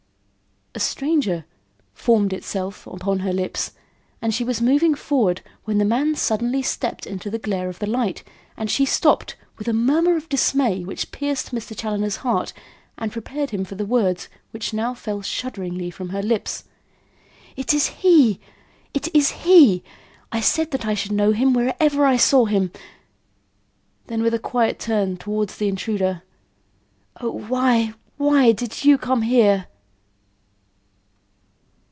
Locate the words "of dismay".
10.15-10.85